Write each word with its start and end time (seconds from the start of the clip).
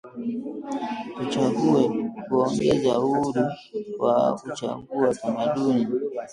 Tuchague 1.17 1.75
kuongeza 2.27 2.99
uhuru 3.05 3.43
wa 4.01 4.17
kuchagua 4.39 5.13
tamaduni 5.19 5.87